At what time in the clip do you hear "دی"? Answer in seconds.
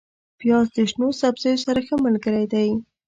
2.53-2.69